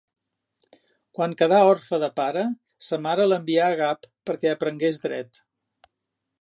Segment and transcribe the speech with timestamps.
[1.17, 2.47] Quan quedà orfe de pare,
[2.87, 5.43] sa mare l'envià a Gap, perquè aprengués dret.